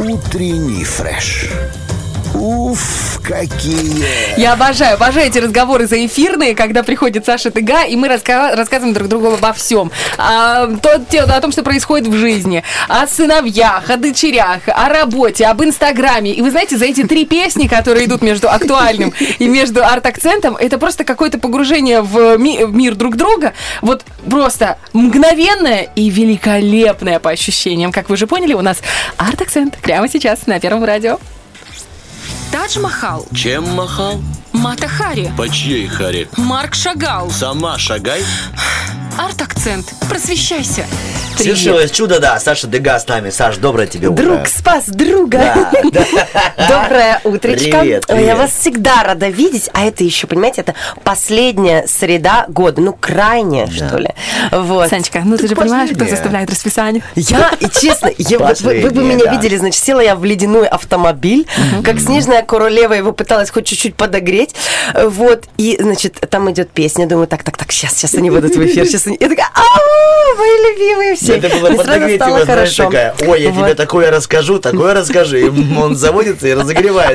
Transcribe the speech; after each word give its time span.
Утренний 0.00 0.84
фреш. 0.84 1.50
Уф, 2.40 3.20
какие! 3.24 4.38
Я 4.40 4.52
обожаю, 4.52 4.94
обожаю 4.94 5.26
эти 5.26 5.38
разговоры 5.38 5.86
за 5.88 6.04
эфирные, 6.06 6.54
когда 6.54 6.84
приходит 6.84 7.26
Саша 7.26 7.50
Тыга, 7.50 7.82
и 7.82 7.96
мы 7.96 8.06
раска- 8.06 8.54
рассказываем 8.54 8.94
друг 8.94 9.08
другу 9.08 9.32
обо 9.32 9.52
всем. 9.52 9.90
А, 10.18 10.68
то, 10.68 11.02
о 11.24 11.40
том, 11.40 11.50
что 11.50 11.64
происходит 11.64 12.06
в 12.06 12.16
жизни, 12.16 12.62
о 12.88 13.08
сыновьях, 13.08 13.90
о 13.90 13.96
дочерях, 13.96 14.60
о 14.68 14.88
работе, 14.88 15.46
об 15.46 15.64
Инстаграме. 15.64 16.32
И 16.32 16.40
вы 16.40 16.50
знаете, 16.52 16.78
за 16.78 16.84
эти 16.84 17.02
три 17.04 17.24
песни, 17.24 17.66
которые 17.66 18.06
идут 18.06 18.22
между 18.22 18.48
актуальным 18.48 19.12
и 19.38 19.48
между 19.48 19.84
арт-акцентом, 19.84 20.56
это 20.56 20.78
просто 20.78 21.02
какое-то 21.02 21.38
погружение 21.38 22.02
в, 22.02 22.36
ми- 22.38 22.64
в 22.64 22.72
мир 22.72 22.94
друг 22.94 23.16
друга. 23.16 23.52
Вот 23.82 24.04
просто 24.30 24.78
мгновенное 24.92 25.88
и 25.96 26.08
великолепное 26.08 27.18
по 27.18 27.30
ощущениям. 27.30 27.90
Как 27.90 28.08
вы 28.08 28.16
же 28.16 28.28
поняли, 28.28 28.52
у 28.54 28.62
нас 28.62 28.78
арт-акцент 29.16 29.76
прямо 29.78 30.08
сейчас 30.08 30.46
на 30.46 30.60
Первом 30.60 30.84
радио. 30.84 31.18
Тадж 32.52 32.78
Махал, 32.78 33.26
Чем 33.34 33.68
махал? 33.74 34.20
Мата 34.52 34.88
Хари, 34.88 35.30
По 35.36 35.48
чьей 35.48 35.86
харе? 35.86 36.28
Марк 36.36 36.74
Шагал. 36.74 37.30
Сама 37.30 37.78
шагай. 37.78 38.22
Арт-акцент. 39.18 39.92
Просвещайся. 40.08 40.86
Свершилось 41.36 41.90
чудо, 41.90 42.20
да. 42.20 42.38
Саша 42.38 42.66
Дега 42.66 42.98
с 42.98 43.06
нами. 43.06 43.30
Саш, 43.30 43.56
доброе 43.58 43.86
тебе 43.86 44.08
утро. 44.08 44.22
Друг 44.22 44.46
спас 44.48 44.86
друга. 44.86 45.68
Да, 45.92 46.06
Доброе 46.68 47.20
утречко. 47.24 47.80
Привет, 47.80 48.04
Ой, 48.08 48.16
Я 48.16 48.20
привет. 48.20 48.38
вас 48.38 48.52
всегда 48.52 49.02
рада 49.02 49.28
видеть, 49.28 49.70
а 49.72 49.84
это 49.84 50.02
еще, 50.04 50.26
понимаете, 50.26 50.62
это 50.62 50.74
последняя 51.04 51.86
среда 51.86 52.46
года, 52.48 52.80
ну 52.80 52.92
крайняя, 52.92 53.68
что 53.68 53.98
ли. 53.98 54.10
Вот. 54.50 54.88
Санечка, 54.88 55.22
ну 55.24 55.36
ты, 55.36 55.48
же 55.48 55.56
понимаешь, 55.56 55.90
кто 55.94 56.06
составляет 56.06 56.50
расписание? 56.50 57.02
Я, 57.14 57.52
и 57.60 57.68
честно, 57.68 58.10
я, 58.18 58.38
вы, 58.38 58.80
вы 58.80 58.90
бы 58.90 59.02
меня 59.02 59.24
да. 59.24 59.32
видели, 59.32 59.56
значит, 59.56 59.82
села 59.82 60.00
я 60.00 60.16
в 60.16 60.24
ледяной 60.24 60.66
автомобиль, 60.66 61.46
как 61.84 62.00
снежная 62.00 62.42
королева 62.42 62.94
его 62.94 63.12
пыталась 63.12 63.50
хоть 63.50 63.66
чуть-чуть 63.66 63.94
подогреть, 63.94 64.54
вот, 64.94 65.44
и, 65.56 65.76
значит, 65.80 66.18
там 66.30 66.50
идет 66.50 66.70
песня, 66.70 67.06
думаю, 67.06 67.26
так, 67.26 67.42
так, 67.42 67.56
так, 67.56 67.70
сейчас, 67.72 67.94
сейчас 67.94 68.14
они 68.14 68.30
выйдут 68.30 68.56
в 68.56 68.64
эфир, 68.64 68.86
сейчас 68.86 69.07
они... 69.08 69.16
Я 69.20 69.28
такая, 69.28 69.50
ау, 69.54 70.17
мои 70.38 70.72
любимые 70.72 71.14
все. 71.16 71.34
Надо 71.36 71.48
было 71.48 71.76
подогреть 71.76 72.22
знаешь, 72.22 72.74
такая, 72.76 73.14
ой, 73.26 73.42
я 73.42 73.50
тебе 73.50 73.60
Вот. 73.60 73.76
такое 73.76 74.10
расскажу, 74.10 74.58
такое 74.58 74.94
расскажи. 74.94 75.40
И 75.46 75.76
он 75.76 75.96
заводится 75.96 76.46
и 76.48 76.54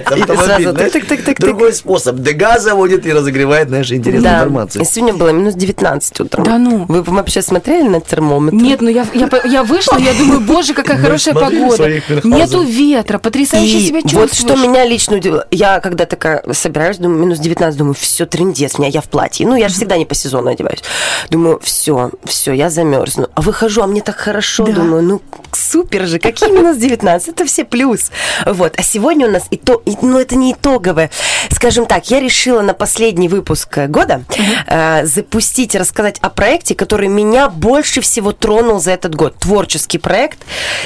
ты 0.01 0.11
автомобиль. 0.21 0.45
сразу 0.45 0.71
знаешь. 0.71 0.91
тык-тык-тык-тык. 0.91 1.35
Другой 1.39 1.73
способ. 1.73 2.17
Дега 2.17 2.59
заводит 2.59 3.05
и 3.05 3.13
разогревает, 3.13 3.69
знаешь, 3.69 3.91
интересную 3.91 4.23
Да. 4.31 4.37
информацию. 4.37 4.85
Сегодня 4.85 5.13
было 5.15 5.29
минус 5.29 5.53
19 5.55 6.19
утром. 6.21 6.43
Да 6.43 6.57
ну. 6.57 6.85
Вы 6.87 7.01
вообще 7.03 7.41
смотрели 7.41 7.87
на 7.87 8.01
термометр? 8.01 8.55
Нет, 8.55 8.81
ну 8.81 8.89
я, 8.89 9.05
я, 9.13 9.63
вышла, 9.63 9.97
я 9.97 10.13
думаю, 10.13 10.41
боже, 10.41 10.73
какая 10.73 10.97
Мы 10.97 11.03
хорошая 11.03 11.33
погода. 11.33 11.89
Нету 12.23 12.61
ветра, 12.63 13.17
потрясающе 13.17 13.77
И 13.77 13.81
себя 13.87 14.01
чувствуешь. 14.01 14.29
вот 14.29 14.33
что 14.33 14.55
меня 14.55 14.85
лично 14.85 15.17
удивило. 15.17 15.47
Я 15.51 15.79
когда 15.79 16.05
такая 16.05 16.43
собираюсь, 16.53 16.97
думаю, 16.97 17.19
минус 17.21 17.39
19, 17.39 17.77
думаю, 17.77 17.93
все, 17.99 18.25
трендец, 18.25 18.77
меня 18.77 18.89
я 18.89 19.01
в 19.01 19.05
платье. 19.05 19.47
Ну, 19.47 19.55
я 19.55 19.67
же 19.69 19.75
всегда 19.75 19.97
не 19.97 20.05
по 20.05 20.15
сезону 20.15 20.49
одеваюсь. 20.49 20.83
Думаю, 21.29 21.59
все, 21.63 22.11
все, 22.25 22.53
я 22.53 22.69
замерзну. 23.13 23.29
А 23.35 23.41
выхожу, 23.41 23.81
а 23.81 23.87
мне 23.87 24.01
так 24.01 24.17
хорошо. 24.17 24.65
Да. 24.65 24.73
Думаю, 24.73 25.03
ну, 25.03 25.21
супер 25.51 26.05
же, 26.05 26.19
какие 26.19 26.51
минус 26.51 26.77
19? 26.77 27.29
Это 27.29 27.45
все 27.45 27.63
плюс. 27.63 28.11
Вот. 28.45 28.73
А 28.77 28.83
сегодня 28.83 29.27
у 29.27 29.31
нас, 29.31 29.43
ито... 29.51 29.81
ну, 30.01 30.19
это 30.19 30.35
не 30.35 30.53
итоговое. 30.53 31.09
Скажем 31.51 31.85
так, 31.85 32.09
я 32.09 32.19
решила 32.19 32.61
на 32.61 32.73
последний 32.73 33.27
выпуск 33.27 33.77
года 33.87 34.23
э, 34.67 35.05
запустить, 35.05 35.75
рассказать 35.75 36.19
о 36.19 36.29
проекте, 36.29 36.75
который 36.75 37.07
меня 37.07 37.49
больше 37.49 38.01
всего 38.01 38.31
тронул 38.31 38.79
за 38.79 38.91
этот 38.91 39.15
год. 39.15 39.37
Творческий 39.37 39.97
проект. 39.97 40.39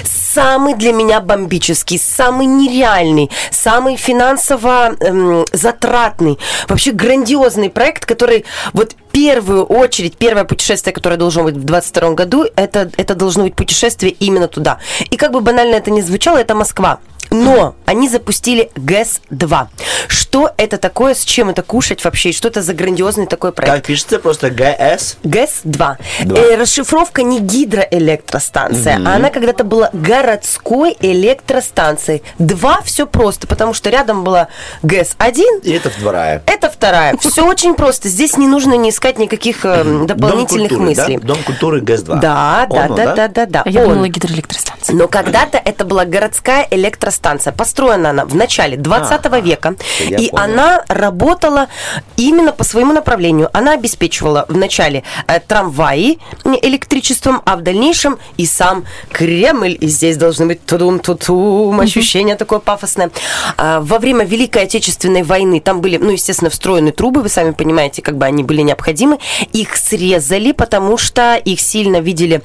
Самый 0.04 0.76
для 0.76 0.94
меня 0.94 1.20
бомбический, 1.22 2.00
самый 2.00 2.46
нереальный, 2.46 3.30
самый 3.52 3.96
финансово 3.96 4.96
эм, 5.00 5.46
затратный. 5.52 6.38
Вообще 6.68 6.92
грандиозный 6.92 7.70
проект, 7.70 8.06
который 8.06 8.46
вот 8.74 8.96
первую 9.18 9.66
очередь, 9.66 10.16
первое 10.16 10.44
путешествие, 10.44 10.94
которое 10.94 11.18
должно 11.18 11.44
быть 11.44 11.56
в 11.56 11.64
22 11.64 12.12
году, 12.12 12.46
это, 12.56 12.92
это 12.98 13.16
должно 13.16 13.46
быть 13.46 13.56
путешествие 13.56 14.12
именно 14.12 14.48
туда. 14.48 14.78
И 15.10 15.18
как 15.18 15.32
бы 15.32 15.42
банально 15.42 15.74
это 15.74 15.90
ни 15.90 16.02
звучало, 16.02 16.38
это 16.38 16.54
Москва. 16.54 17.00
Но 17.32 17.76
они 17.88 18.10
запустили 18.10 18.70
ГЭС-2. 18.76 19.68
Что 20.08 20.27
это 20.58 20.78
такое, 20.78 21.14
с 21.14 21.24
чем 21.24 21.50
это 21.50 21.64
кушать 21.64 22.04
вообще, 22.04 22.30
и 22.30 22.34
что 22.34 22.48
это 22.48 22.62
за 22.62 22.74
грандиозный 22.74 23.26
такой 23.28 23.52
проект? 23.52 23.74
Как 23.76 23.86
пишется 23.86 24.20
просто 24.20 24.50
ГС? 24.50 25.18
ГЭС-2. 25.24 25.64
Два. 25.64 25.98
Э, 26.40 26.56
расшифровка 26.56 27.24
не 27.24 27.40
гидроэлектростанция, 27.40 29.00
а 29.06 29.16
она 29.16 29.30
когда-то 29.30 29.64
была 29.64 29.90
городской 29.94 30.96
электростанцией. 31.00 32.24
Два 32.40 32.82
все 32.82 33.06
просто, 33.08 33.48
потому 33.48 33.74
что 33.74 33.90
рядом 33.90 34.24
была 34.24 34.48
ГЭС-1, 34.84 35.62
И 35.64 35.72
это 35.72 35.90
вторая. 35.90 36.42
это 36.46 36.70
вторая. 36.70 37.16
Все 37.20 37.46
очень 37.46 37.76
просто. 37.76 38.08
Здесь 38.10 38.38
не 38.38 38.48
нужно 38.48 38.74
не 38.76 38.90
искать 38.90 39.20
никаких 39.20 39.66
э, 39.66 39.84
дополнительных 40.06 40.72
да? 40.72 40.78
мыслей. 40.78 41.18
Дом 41.18 41.38
культуры 41.44 41.82
ГЭС-2. 41.82 42.20
Да, 42.20 42.68
да, 42.70 42.88
да, 42.88 43.16
да, 43.16 43.28
да, 43.28 43.46
да. 43.46 43.62
А 43.66 43.70
я 43.70 43.86
думала, 43.86 44.08
гидроэлектростанция. 44.08 44.96
Но 44.96 45.08
когда-то 45.08 45.58
это 45.58 45.86
была 45.86 46.06
городская 46.06 46.68
электростанция. 46.72 47.54
Построена 47.54 48.12
она 48.12 48.26
в 48.26 48.36
начале 48.36 48.78
20 48.78 49.26
Ага. 49.26 49.40
века. 49.40 49.76
Я 50.00 50.18
и 50.28 50.32
понял. 50.32 50.44
она 50.44 50.84
работала 50.88 51.68
именно 52.16 52.52
по 52.52 52.64
своему 52.64 52.94
направлению. 52.94 53.50
Она 53.54 53.74
обеспечивала 53.74 54.46
вначале 54.48 55.04
э, 55.28 55.40
трамваи 55.40 56.20
электричеством, 56.62 57.42
а 57.46 57.56
в 57.56 57.62
дальнейшем 57.62 58.18
и 58.38 58.46
сам 58.46 58.86
Кремль. 59.12 59.78
И 59.80 59.88
здесь 59.88 60.18
должны 60.18 60.46
быть 60.46 60.66
тудум 60.66 61.00
тутум 61.00 61.80
ощущение 61.80 62.36
такое 62.36 62.60
пафосное. 62.60 63.12
А, 63.58 63.82
во 63.82 64.00
время 64.00 64.26
Великой 64.26 64.64
Отечественной 64.64 65.24
войны 65.24 65.60
там 65.60 65.82
были, 65.82 65.98
ну, 65.98 66.12
естественно, 66.12 66.50
встроены 66.50 66.92
трубы, 66.92 67.22
вы 67.22 67.30
сами 67.30 67.52
понимаете, 67.52 68.02
как 68.02 68.18
бы 68.18 68.26
они 68.26 68.44
были 68.44 68.62
необходимы. 68.62 69.20
Их 69.54 69.76
срезали, 69.78 70.52
потому 70.52 70.98
что 70.98 71.36
их 71.36 71.60
сильно 71.60 71.98
видели 72.00 72.42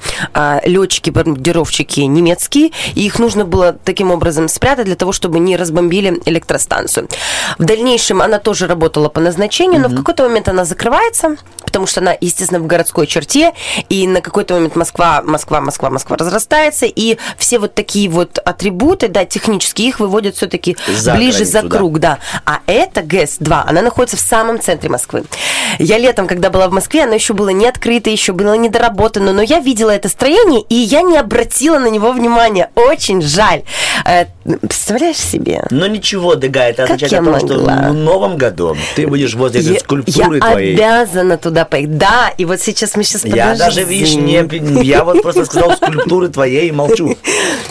летчики, 0.65 1.09
бомбардировщики 1.09 2.01
немецкие, 2.01 2.71
и 2.95 3.05
их 3.05 3.19
нужно 3.19 3.45
было 3.45 3.73
таким 3.83 4.11
образом 4.11 4.47
спрятать 4.47 4.85
для 4.85 4.95
того, 4.95 5.11
чтобы 5.11 5.39
не 5.39 5.57
разбомбили 5.57 6.21
электростанцию. 6.25 7.07
В 7.57 7.65
дальнейшем 7.75 8.21
она 8.21 8.39
тоже 8.39 8.67
работала 8.67 9.09
по 9.09 9.19
назначению, 9.19 9.81
но 9.81 9.87
в 9.87 9.95
какой-то 9.95 10.23
момент 10.23 10.47
она 10.47 10.63
закрывается, 10.63 11.37
потому 11.65 11.87
что 11.87 12.01
она, 12.01 12.15
естественно, 12.19 12.59
в 12.59 12.67
городской 12.67 13.07
черте, 13.07 13.53
и 13.89 14.07
на 14.07 14.21
какой-то 14.21 14.53
момент 14.53 14.75
Москва, 14.75 15.21
Москва, 15.23 15.59
Москва, 15.59 15.89
Москва 15.89 16.17
разрастается, 16.17 16.85
и 16.85 17.17
все 17.37 17.57
вот 17.57 17.73
такие 17.73 18.09
вот 18.09 18.37
атрибуты, 18.37 19.07
да, 19.07 19.25
технические, 19.25 19.87
их 19.89 19.99
выводят 19.99 20.35
все-таки 20.35 20.77
ближе 21.15 21.45
за 21.45 21.63
круг, 21.63 21.99
да. 21.99 22.19
А 22.45 22.59
это 22.67 23.01
ГЭС-2, 23.01 23.63
она 23.65 23.81
находится 23.81 24.17
в 24.17 24.21
самом 24.21 24.59
центре 24.59 24.89
Москвы. 24.89 25.23
Я 25.79 25.97
летом, 25.97 26.27
когда 26.27 26.49
была 26.49 26.67
в 26.67 26.71
Москве, 26.71 27.03
она 27.03 27.15
еще 27.15 27.33
была 27.33 27.51
не 27.51 27.67
открыта, 27.67 28.09
еще 28.11 28.33
была 28.33 28.55
недоработана, 28.55 29.33
но 29.33 29.41
я 29.41 29.59
видела 29.59 29.89
это 29.89 30.09
строение, 30.09 30.61
и 30.61 30.75
я 30.75 31.01
не 31.01 31.17
обратила 31.17 31.79
на 31.79 31.89
него 31.89 32.11
внимания. 32.11 32.69
Очень 32.75 33.21
жаль. 33.21 33.63
Э, 34.05 34.25
Представляешь 34.43 35.17
себе? 35.17 35.63
Но 35.69 35.87
ничего, 35.87 36.35
Дега, 36.35 36.61
это 36.61 36.83
Как 36.83 36.95
означает 36.95 37.11
я 37.11 37.21
о 37.21 37.23
том, 37.23 37.39
что 37.39 37.52
могла? 37.57 37.89
в 37.89 37.93
новом 37.93 38.37
году 38.37 38.75
ты 38.95 39.07
будешь 39.07 39.33
возле 39.35 39.61
этой 39.61 39.73
Я, 39.73 39.79
скульптуры 39.79 40.37
я 40.37 40.41
твоей. 40.41 40.75
обязана 40.75 41.37
туда 41.37 41.65
поехать. 41.65 41.97
Да, 41.97 42.31
и 42.37 42.45
вот 42.45 42.61
сейчас 42.61 42.95
мы 42.95 43.03
сейчас 43.03 43.25
Я 43.25 43.55
даже, 43.55 43.83
видишь, 43.83 44.15
не, 44.15 44.43
я 44.83 45.03
вот 45.03 45.21
просто 45.21 45.45
сказал 45.45 45.75
скульптуры 45.75 46.29
твоей 46.29 46.69
и 46.69 46.71
молчу. 46.71 47.17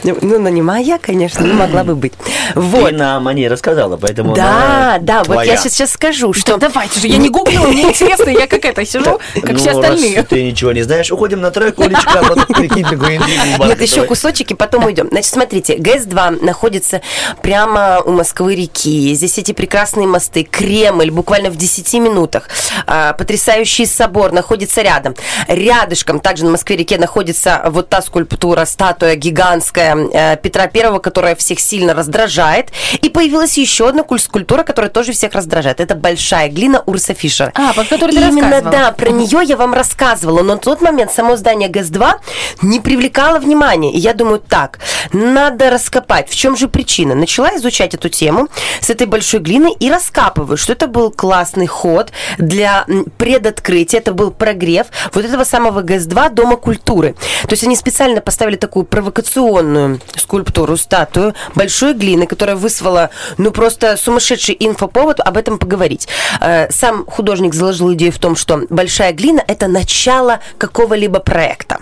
Ну, 0.04 0.16
ну, 0.20 0.48
не 0.48 0.62
моя, 0.62 0.98
конечно, 0.98 1.44
но 1.44 1.54
могла 1.54 1.84
бы 1.84 1.94
быть. 1.94 2.12
Вот. 2.54 2.90
Ты 2.90 2.96
нам 2.96 3.28
о 3.28 3.32
ней 3.34 3.48
рассказала, 3.48 3.96
поэтому 3.96 4.34
Да, 4.34 4.94
она 4.94 4.98
да, 5.00 5.18
вот 5.18 5.26
твоя. 5.26 5.52
я 5.52 5.56
сейчас, 5.56 5.72
сейчас 5.74 5.92
скажу, 5.92 6.32
что... 6.32 6.56
Да 6.56 6.68
давайте 6.68 7.00
же, 7.00 7.06
я 7.06 7.16
не 7.18 7.28
гуглила, 7.28 7.66
мне 7.68 7.82
интересно, 7.84 8.28
я 8.30 8.46
как 8.46 8.64
это 8.64 8.84
сижу, 8.84 9.20
как 9.34 9.52
Ну, 9.52 9.56
все 9.58 9.70
остальные. 9.70 10.22
ты 10.24 10.42
ничего 10.42 10.72
не 10.72 10.82
знаешь, 10.82 11.10
уходим 11.10 11.40
на 11.40 11.50
трек, 11.50 11.78
Олечка, 11.80 12.20
а 12.20 12.22
вот 12.34 12.46
прикинь, 12.48 12.84
какой 12.84 13.16
интригу 13.16 13.64
Нет, 13.64 13.80
еще 13.80 14.02
кусочек, 14.04 14.50
и 14.50 14.54
потом 14.54 14.84
уйдем. 14.84 15.08
Значит, 15.10 15.32
смотрите, 15.32 15.76
ГЭС-2 15.76 16.44
находится 16.44 17.00
прямо 17.42 18.00
у 18.04 18.10
Москвы-реки. 18.12 19.14
Здесь 19.14 19.38
эти 19.38 19.52
прекрасные 19.52 19.71
мосты. 20.06 20.44
Кремль 20.44 21.10
буквально 21.10 21.50
в 21.50 21.56
10 21.56 21.94
минутах. 21.94 22.48
А, 22.86 23.12
потрясающий 23.12 23.86
собор 23.86 24.32
находится 24.32 24.82
рядом. 24.82 25.14
Рядышком, 25.48 26.20
также 26.20 26.44
на 26.44 26.50
Москве-реке, 26.52 26.98
находится 26.98 27.62
вот 27.66 27.88
та 27.88 28.02
скульптура, 28.02 28.64
статуя 28.64 29.14
гигантская 29.14 29.96
э, 29.96 30.36
Петра 30.36 30.66
Первого, 30.66 30.98
которая 30.98 31.34
всех 31.34 31.60
сильно 31.60 31.94
раздражает. 31.94 32.70
И 33.00 33.08
появилась 33.08 33.58
еще 33.58 33.88
одна 33.88 34.02
куль- 34.02 34.20
скульптура, 34.20 34.62
которая 34.62 34.90
тоже 34.90 35.12
всех 35.12 35.32
раздражает. 35.32 35.80
Это 35.80 35.94
большая 35.94 36.48
глина 36.48 36.82
Урса 36.86 37.14
Фишера. 37.14 37.52
А, 37.54 37.72
про 37.72 37.84
которую 37.84 38.16
ты 38.16 38.22
Именно, 38.22 38.62
да, 38.62 38.92
про 38.92 39.10
нее 39.10 39.40
я 39.44 39.56
вам 39.56 39.74
рассказывала, 39.74 40.42
но 40.42 40.54
на 40.54 40.58
тот 40.58 40.80
момент 40.80 41.12
само 41.12 41.36
здание 41.36 41.68
ГЭС-2 41.68 42.14
не 42.62 42.80
привлекало 42.80 43.38
внимания. 43.38 43.92
И 43.92 43.98
я 43.98 44.14
думаю, 44.14 44.38
так, 44.40 44.78
надо 45.12 45.70
раскопать, 45.70 46.28
в 46.28 46.34
чем 46.34 46.56
же 46.56 46.68
причина. 46.68 47.14
Начала 47.14 47.56
изучать 47.56 47.94
эту 47.94 48.08
тему 48.08 48.48
с 48.80 48.90
этой 48.90 49.06
большой 49.06 49.40
глиной, 49.40 49.61
глины 49.62 49.76
и 49.78 49.90
раскапывают, 49.90 50.60
что 50.60 50.72
это 50.72 50.86
был 50.86 51.10
классный 51.10 51.66
ход 51.66 52.12
для 52.38 52.84
предоткрытия, 53.18 54.00
это 54.00 54.12
был 54.12 54.30
прогрев 54.30 54.86
вот 55.12 55.24
этого 55.24 55.44
самого 55.44 55.82
ГЭС-2 55.82 56.30
Дома 56.30 56.56
культуры. 56.56 57.14
То 57.42 57.52
есть 57.52 57.64
они 57.64 57.76
специально 57.76 58.20
поставили 58.20 58.56
такую 58.56 58.84
провокационную 58.84 60.00
скульптуру, 60.16 60.76
статую 60.76 61.34
большой 61.54 61.94
глины, 61.94 62.26
которая 62.26 62.56
вызвала, 62.56 63.10
ну, 63.38 63.50
просто 63.50 63.96
сумасшедший 63.96 64.56
инфоповод 64.58 65.20
об 65.20 65.36
этом 65.36 65.58
поговорить. 65.58 66.08
Э, 66.40 66.70
Сам 66.70 67.04
художник 67.06 67.54
заложил 67.54 67.92
идею 67.94 68.12
в 68.12 68.18
том, 68.18 68.36
что 68.36 68.62
большая 68.70 69.12
глина– 69.12 69.42
это 69.46 69.68
начало 69.68 70.40
какого-либо 70.58 71.20
проекта. 71.20 71.78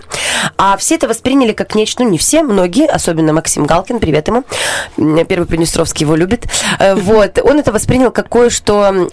А 0.57 0.77
все 0.77 0.97
это 0.97 1.09
восприняли 1.09 1.53
как 1.53 1.75
нечто, 1.75 2.03
ну, 2.03 2.11
не 2.11 2.19
все, 2.19 2.43
многие, 2.43 2.87
особенно 2.87 3.33
Максим 3.33 3.67
Галкин, 3.67 4.01
привет 4.01 4.29
ему, 4.29 4.45
первый 5.25 5.47
Приднестровский 5.47 6.05
его 6.05 6.17
любит. 6.17 6.47
Э, 6.79 6.95
Вот, 6.95 7.39
он 7.43 7.59
это 7.59 7.70
воспринял 7.73 8.11
как 8.11 8.29
кое-что, 8.29 9.07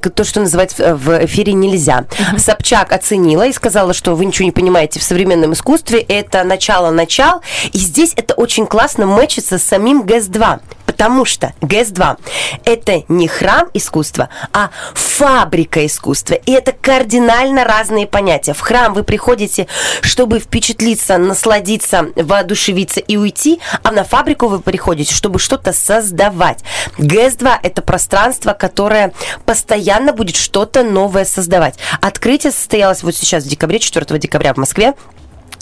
как 0.00 0.14
то, 0.14 0.24
что 0.24 0.40
называть 0.40 0.76
в- 0.78 0.94
в 0.96 1.24
эфире 1.26 1.52
нельзя. 1.52 2.04
Собчак 2.38 2.92
оценила 2.92 3.46
и 3.46 3.52
сказала, 3.52 3.92
что 3.94 4.14
вы 4.14 4.24
ничего 4.24 4.46
не 4.46 4.52
понимаете 4.52 5.00
в 5.00 5.02
современном 5.02 5.52
искусстве, 5.52 6.00
это 6.00 6.44
начало-начал, 6.44 7.40
и 7.72 7.78
здесь 7.78 8.12
это 8.16 8.34
очень 8.34 8.66
классно 8.66 9.06
мэчится 9.06 9.58
с 9.58 9.62
самим 9.62 10.02
ГЭС-2, 10.02 10.60
потому 10.94 11.24
что 11.24 11.52
ГЭС-2 11.60 12.18
это 12.64 13.02
не 13.08 13.26
храм 13.26 13.68
искусства, 13.74 14.28
а 14.52 14.70
фабрика 14.94 15.84
искусства, 15.84 16.34
и 16.34 16.52
это 16.52 16.70
кардинально 16.70 17.64
разные 17.64 18.06
понятия. 18.06 18.54
В 18.54 18.60
храм 18.60 18.94
вы 18.94 19.02
приходите, 19.02 19.66
чтобы 20.02 20.38
впечатлиться, 20.38 21.18
насладиться, 21.18 22.06
воодушевиться 22.14 23.00
и 23.00 23.16
уйти, 23.16 23.60
а 23.82 23.90
на 23.90 24.04
фабрику 24.04 24.46
вы 24.46 24.60
приходите, 24.60 25.12
чтобы 25.12 25.40
что-то 25.40 25.72
создавать. 25.72 26.62
ГЭС-2 26.98 27.58
это 27.64 27.82
пространство, 27.82 28.52
которое 28.52 29.12
постоянно 29.46 30.12
будет 30.12 30.36
что-то 30.36 30.84
новое 30.84 31.24
создавать. 31.24 31.74
Открытие 32.00 32.52
состоялось 32.52 33.02
вот 33.02 33.16
сейчас 33.16 33.42
в 33.42 33.48
декабре, 33.48 33.80
4 33.80 34.16
декабря 34.20 34.54
в 34.54 34.58
Москве. 34.58 34.94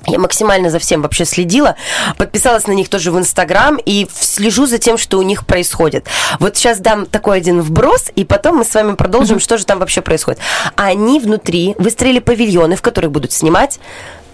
Я 0.07 0.19
максимально 0.19 0.71
за 0.71 0.79
всем 0.79 1.03
вообще 1.03 1.25
следила, 1.25 1.77
подписалась 2.17 2.67
на 2.67 2.73
них 2.73 2.89
тоже 2.89 3.13
в 3.13 3.19
Инстаграм 3.19 3.79
и 3.85 4.07
слежу 4.13 4.67
за 4.67 4.79
тем, 4.79 4.99
что 4.99 5.19
у 5.19 5.23
них 5.23 5.47
происходит. 5.47 6.07
Вот 6.39 6.57
сейчас 6.57 6.79
дам 6.79 7.07
такой 7.07 7.39
один 7.39 7.61
вброс, 7.61 8.11
и 8.15 8.25
потом 8.25 8.57
мы 8.57 8.65
с 8.65 8.75
вами 8.75 8.95
продолжим, 8.95 9.41
что 9.41 9.59
же 9.59 9.65
там 9.65 9.79
вообще 9.79 10.01
происходит. 10.01 10.41
Они 10.77 11.21
внутри 11.21 11.75
выстроили 11.79 12.19
павильоны, 12.19 12.77
в 12.77 12.83
которых 12.83 13.11
будут 13.13 13.33
снимать 13.33 13.79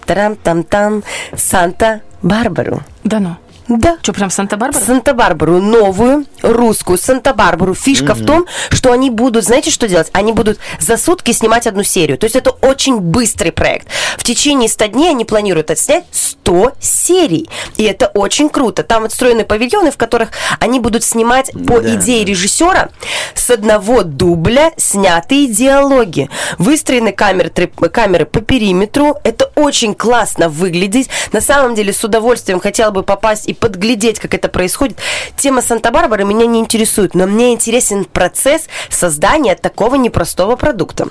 тарам-там-там 0.05 1.03
Санта-Барбару. 1.35 2.81
Да 3.03 3.19
ну. 3.19 3.37
Да. 3.69 3.97
Что, 4.01 4.13
прям 4.13 4.29
Санта-Барбара? 4.29 4.83
Санта-Барбару, 4.83 5.61
новую, 5.61 6.25
русскую 6.41 6.97
Санта-Барбару. 6.97 7.73
Фишка 7.75 8.15
в 8.15 8.25
том, 8.25 8.45
что 8.71 8.91
они 8.91 9.09
будут, 9.09 9.45
знаете, 9.45 9.69
что 9.69 9.87
делать? 9.87 10.09
Они 10.11 10.33
будут 10.33 10.57
за 10.79 10.97
сутки 10.97 11.31
снимать 11.31 11.67
одну 11.67 11.83
серию. 11.83 12.17
То 12.17 12.25
есть 12.25 12.35
это 12.35 12.49
очень 12.49 12.97
быстрый 12.99 13.51
проект. 13.51 13.87
В 14.17 14.23
течение 14.23 14.67
100 14.67 14.85
дней 14.87 15.09
они 15.11 15.23
планируют 15.23 15.69
отснять 15.71 16.05
100 16.11 16.73
серий. 16.79 17.47
И 17.77 17.83
это 17.83 18.07
очень 18.07 18.49
круто. 18.49 18.81
Там 18.83 19.05
отстроены 19.05 19.45
павильоны, 19.45 19.91
в 19.91 19.97
которых 19.97 20.29
они 20.59 20.79
будут 20.79 21.03
снимать 21.03 21.51
по 21.67 21.79
Да. 21.79 21.95
идее 21.95 22.25
режиссера 22.25 22.89
с 23.35 23.49
одного 23.51 24.01
дубля 24.03 24.71
снятые 24.77 25.47
диалоги. 25.47 26.29
Выстроены 26.57 27.11
камеры, 27.11 27.49
трип- 27.49 27.89
камеры 27.91 28.25
по 28.25 28.41
периметру. 28.41 29.15
Это 29.23 29.51
очень 29.55 29.93
классно 29.93 30.49
выглядит. 30.49 31.07
На 31.31 31.41
самом 31.41 31.75
деле, 31.75 31.93
с 31.93 32.03
удовольствием 32.03 32.59
хотела 32.59 32.89
бы 32.91 33.03
попасть 33.03 33.47
и 33.47 33.53
подглядеть, 33.59 34.19
как 34.19 34.33
это 34.33 34.49
происходит. 34.49 34.97
Тема 35.35 35.61
Санта-Барбары 35.61 36.23
меня 36.23 36.45
не 36.45 36.59
интересует, 36.59 37.15
но 37.15 37.27
мне 37.27 37.53
интересен 37.53 38.05
процесс 38.05 38.67
создания 38.89 39.55
такого 39.55 39.95
непростого 39.95 40.55
продукта. 40.55 41.07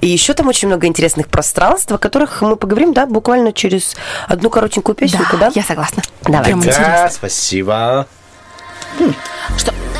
И 0.00 0.08
еще 0.08 0.34
там 0.34 0.48
очень 0.48 0.68
много 0.68 0.86
интересных 0.86 1.28
пространств, 1.28 1.90
о 1.92 1.98
которых 1.98 2.42
мы 2.42 2.56
поговорим, 2.56 2.92
да, 2.92 3.06
буквально 3.06 3.52
через 3.52 3.96
одну 4.26 4.50
коротенькую 4.50 4.94
песенку, 4.94 5.36
да? 5.36 5.50
я 5.54 5.62
согласна. 5.62 6.02
Давай. 6.22 6.44
Прям 6.44 6.58
интересно. 6.58 6.84
Да, 6.84 7.10
спасибо. 7.10 8.06
I'm 8.98 9.97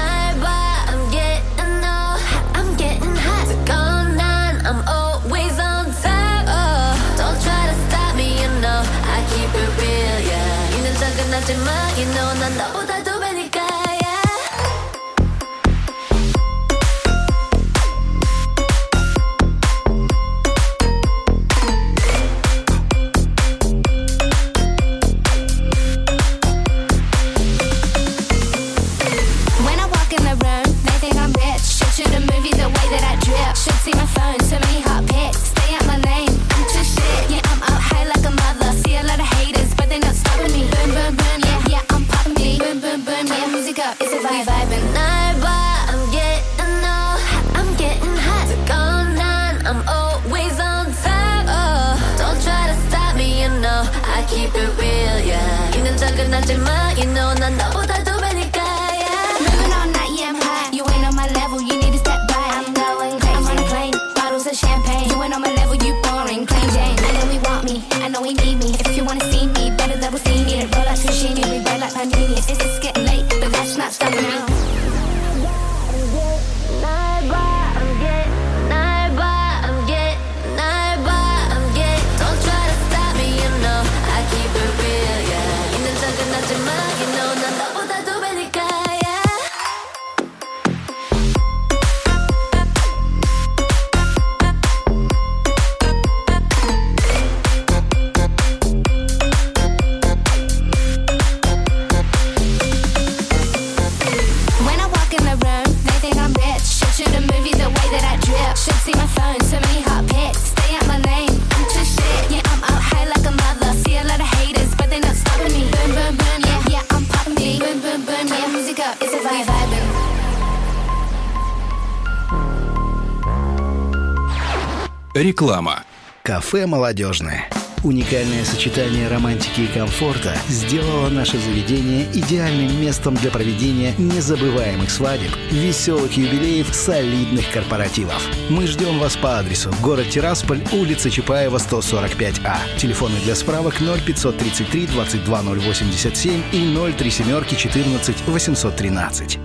Реклама. 125.19 125.82
Кафе 126.22 126.67
«Молодежное». 126.67 127.51
Уникальное 127.82 128.44
сочетание 128.44 129.08
романтики 129.08 129.63
и 129.63 129.67
комфорта 129.67 130.37
сделало 130.48 131.08
наше 131.08 131.39
заведение 131.39 132.06
идеальным 132.13 132.81
местом 132.81 133.17
для 133.17 133.32
проведения 133.32 133.94
незабываемых 133.98 134.89
свадеб, 134.89 135.32
веселых 135.51 136.17
юбилеев, 136.17 136.72
солидных 136.72 137.51
корпоративов. 137.51 138.22
Мы 138.48 138.69
ждем 138.69 139.01
вас 139.01 139.17
по 139.17 139.41
адресу 139.41 139.75
город 139.82 140.08
Тирасполь, 140.08 140.63
улица 140.70 141.10
Чапаева, 141.10 141.58
145А. 141.58 142.56
Телефоны 142.77 143.19
для 143.25 143.34
справок 143.34 143.81
0533 143.81 144.87
22087 144.87 146.43
и 146.53 146.93
037 146.96 147.56
14 147.56 148.17
813. 148.25 149.39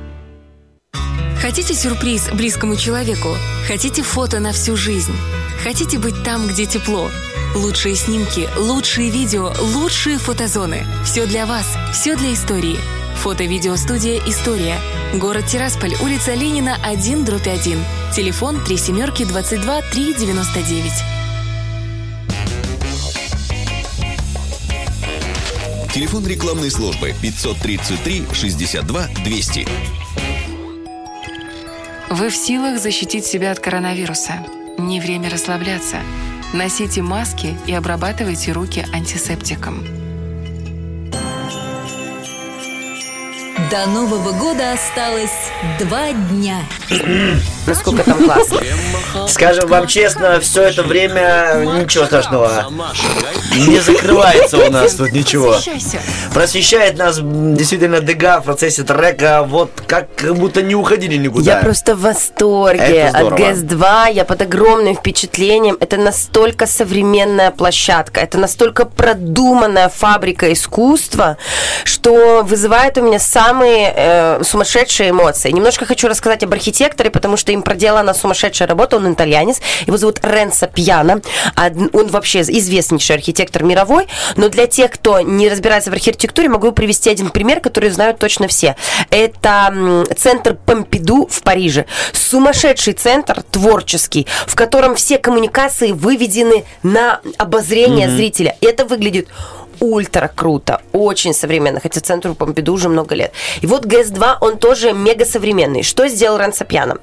Хотите 1.53 1.75
сюрприз 1.75 2.29
близкому 2.33 2.75
человеку? 2.75 3.38
Хотите 3.67 4.01
фото 4.01 4.39
на 4.39 4.53
всю 4.53 4.75
жизнь? 4.75 5.13
Хотите 5.62 6.00
быть 6.00 6.24
там, 6.24 6.48
где 6.48 6.65
тепло? 6.65 7.12
Лучшие 7.53 7.93
снимки, 7.93 8.50
лучшие 8.57 9.12
видео, 9.12 9.53
лучшие 9.60 10.17
фотозоны. 10.17 10.83
Все 11.05 11.27
для 11.27 11.45
вас, 11.45 11.67
все 11.93 12.15
для 12.15 12.33
истории. 12.33 12.79
Фото-видеостудия 13.17 14.19
«История». 14.25 14.79
Город 15.13 15.45
Тирасполь, 15.45 15.93
улица 16.01 16.33
Ленина, 16.33 16.75
1, 16.83 17.24
дробь 17.24 17.48
1. 17.48 17.86
Телефон 18.15 18.60
3 18.65 18.75
семерки 18.75 19.24
22 19.24 19.81
399. 19.91 20.91
Телефон 25.93 26.25
рекламной 26.25 26.72
службы 26.72 27.13
533 27.22 28.25
62 28.33 29.07
200. 29.24 30.02
Вы 32.15 32.29
в 32.29 32.36
силах 32.36 32.79
защитить 32.79 33.25
себя 33.25 33.50
от 33.51 33.60
коронавируса. 33.60 34.34
Не 34.77 35.00
время 35.00 35.32
расслабляться. 35.32 35.98
Носите 36.53 37.01
маски 37.01 37.58
и 37.65 37.74
обрабатывайте 37.74 38.51
руки 38.51 38.86
антисептиком. 38.93 39.84
До 43.72 43.88
Нового 43.88 44.32
года 44.34 44.74
осталось 44.74 45.50
два 45.79 46.13
дня. 46.13 46.60
Насколько 47.65 48.03
там 48.03 48.25
классно. 48.25 48.59
Скажем 49.27 49.69
вам 49.69 49.88
честно, 49.88 50.39
все 50.39 50.63
это 50.63 50.83
время 50.83 51.63
ничего 51.81 52.05
страшного. 52.05 52.71
Не 53.55 53.79
закрывается 53.79 54.57
у 54.57 54.69
нас 54.69 54.95
тут 54.95 55.12
ничего. 55.12 55.55
Просвещает 56.33 56.97
нас 56.97 57.19
действительно 57.21 58.01
Дега 58.01 58.41
в 58.41 58.45
процессе 58.45 58.83
трека, 58.83 59.43
вот 59.47 59.71
как 59.88 60.07
будто 60.35 60.62
не 60.62 60.75
уходили 60.75 61.15
никуда. 61.17 61.57
Я 61.57 61.62
просто 61.62 61.95
в 61.95 62.01
восторге 62.01 63.05
от 63.05 63.17
здорово. 63.17 63.38
ГЭС-2. 63.38 64.13
Я 64.13 64.25
под 64.25 64.41
огромным 64.41 64.95
впечатлением. 64.95 65.77
Это 65.79 65.97
настолько 65.97 66.67
современная 66.67 67.51
площадка, 67.51 68.19
это 68.21 68.38
настолько 68.38 68.85
продуманная 68.85 69.89
фабрика 69.89 70.51
искусства, 70.51 71.38
что 71.83 72.43
вызывает 72.43 72.97
у 72.97 73.01
меня 73.01 73.19
самые 73.19 73.93
э, 73.95 74.43
сумасшедшие 74.43 75.12
эмоции. 75.12 75.51
Немножко 75.51 75.85
хочу 75.85 76.07
рассказать 76.07 76.43
об 76.43 76.53
архитекторе, 76.84 77.10
потому 77.10 77.38
что 77.38 77.52
им 77.52 77.62
проделана 77.62 78.13
сумасшедшая 78.13 78.68
работа. 78.68 78.98
Он 78.98 79.13
итальянец. 79.13 79.62
Его 79.88 79.98
зовут 79.98 80.20
Ренцо 80.24 80.68
Пьяно. 80.68 81.22
Он 81.94 82.08
вообще 82.08 82.42
известнейший 82.42 83.16
архитектор 83.16 83.63
мировой. 83.63 84.08
Но 84.36 84.50
для 84.50 84.68
тех, 84.68 84.92
кто 84.92 85.22
не 85.22 85.50
разбирается 85.50 85.90
в 85.92 85.94
архитектуре, 85.94 86.50
могу 86.50 86.72
привести 86.72 87.10
один 87.10 87.30
пример, 87.30 87.60
который 87.62 87.90
знают 87.90 88.20
точно 88.20 88.48
все. 88.48 88.75
Это 89.10 90.06
центр 90.18 90.56
Помпиду 90.66 91.28
в 91.30 91.42
Париже. 91.42 91.86
Сумасшедший 92.12 92.94
центр, 92.94 93.44
творческий, 93.44 94.28
в 94.48 94.56
котором 94.56 94.96
все 94.96 95.18
коммуникации 95.18 95.92
выведены 95.92 96.66
на 96.84 97.22
обозрение 97.38 98.10
зрителя. 98.10 98.56
И 98.62 98.66
это 98.66 98.86
выглядит 98.86 99.28
ультра 99.80 100.32
круто, 100.34 100.82
очень 100.92 101.34
современно, 101.34 101.80
хотя 101.80 102.01
центру 102.01 102.36
Помпиду 102.36 102.74
уже 102.74 102.89
много 102.89 103.15
лет. 103.15 103.32
И 103.62 103.68
вот 103.68 103.86
ГС-2, 103.86 104.38
он 104.42 104.58
тоже 104.58 104.94
мега 104.94 105.25
современный. 105.25 105.84
Что 105.84 106.08
сделал 106.08 106.38
Ренцо 106.38 106.65
Пьяно? 106.65 106.98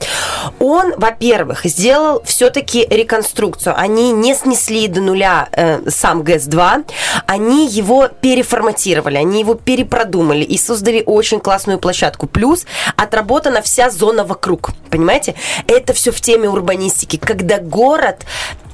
Он, 0.59 0.95
во-первых, 0.97 1.65
сделал 1.65 2.23
все-таки 2.25 2.87
реконструкцию. 2.91 3.75
Они 3.77 4.13
не 4.13 4.35
снесли 4.35 4.89
до 4.89 5.01
нуля 5.01 5.49
э, 5.53 5.91
сам 5.91 6.23
ГС-2, 6.23 6.85
они 7.27 7.69
его 7.69 8.09
переформатировали, 8.09 9.17
они 9.17 9.41
его 9.41 9.55
перепродумали 9.55 10.45
и 10.45 10.59
создали 10.59 11.03
очень 11.07 11.41
классную 11.41 11.79
площадку. 11.79 12.27
Плюс 12.27 12.67
отработана 12.97 13.63
вся 13.63 13.91
зона 13.91 14.25
вокруг, 14.25 14.71
понимаете? 14.91 15.35
Это 15.67 15.93
все 15.93 16.11
в 16.11 16.21
теме 16.21 16.49
урбанистики, 16.49 17.17
когда 17.17 17.59
город 17.59 18.25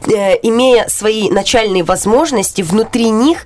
э, 0.07 0.39
имея 0.43 0.89
свои 0.89 1.31
начальные 1.31 1.83
возможности, 1.85 2.63
внутри 2.63 3.11
них 3.11 3.45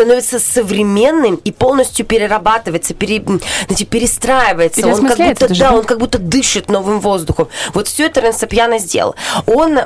становится 0.00 0.38
современным 0.38 1.34
и 1.34 1.52
полностью 1.52 2.06
перерабатывается, 2.06 2.94
пере, 2.94 3.22
знаете, 3.66 3.84
перестраивается. 3.84 4.86
Он 4.86 5.06
как 5.06 5.18
будто, 5.18 5.54
да, 5.54 5.74
он 5.74 5.84
как 5.84 5.98
будто 5.98 6.18
дышит 6.18 6.70
новым 6.70 7.00
воздухом. 7.00 7.48
Вот 7.74 7.86
все 7.86 8.06
это 8.06 8.20
Ренцо 8.20 8.46
Пьяно 8.46 8.78
сделал. 8.78 9.14
Он, 9.46 9.78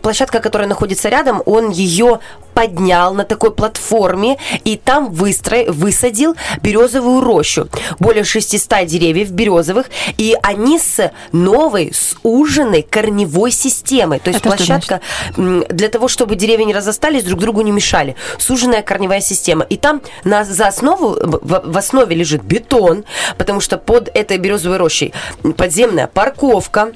площадка, 0.00 0.40
которая 0.40 0.66
находится 0.66 1.10
рядом, 1.10 1.42
он 1.44 1.68
ее 1.68 2.20
поднял 2.60 3.14
на 3.14 3.24
такой 3.24 3.52
платформе 3.52 4.36
и 4.64 4.76
там 4.76 5.10
выстроил, 5.10 5.72
высадил 5.72 6.36
березовую 6.60 7.22
рощу. 7.22 7.68
Более 7.98 8.24
600 8.24 8.84
деревьев 8.84 9.30
березовых, 9.30 9.86
и 10.18 10.36
они 10.42 10.78
с 10.78 11.10
новой, 11.32 11.92
суженной 11.94 12.82
корневой 12.82 13.50
системой. 13.50 14.18
То 14.18 14.28
есть 14.28 14.40
Это 14.40 14.50
площадка 14.50 15.00
для 15.36 15.88
того, 15.88 16.08
чтобы 16.08 16.36
деревья 16.36 16.66
не 16.66 16.74
разостались, 16.74 17.24
друг 17.24 17.40
другу 17.40 17.62
не 17.62 17.72
мешали. 17.72 18.14
Суженная 18.38 18.82
корневая 18.82 19.22
система. 19.22 19.64
И 19.64 19.78
там 19.78 20.02
на, 20.24 20.44
за 20.44 20.66
основу, 20.66 21.16
в, 21.18 21.62
в 21.64 21.76
основе 21.78 22.14
лежит 22.14 22.42
бетон, 22.42 23.04
потому 23.38 23.60
что 23.60 23.78
под 23.78 24.10
этой 24.12 24.36
березовой 24.36 24.76
рощей 24.76 25.14
подземная 25.56 26.08
парковка, 26.08 26.92